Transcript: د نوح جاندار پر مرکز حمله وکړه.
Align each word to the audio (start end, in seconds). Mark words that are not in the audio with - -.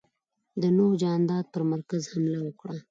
د 0.61 0.63
نوح 0.77 0.91
جاندار 1.01 1.43
پر 1.51 1.61
مرکز 1.71 2.01
حمله 2.11 2.39
وکړه. 2.43 2.75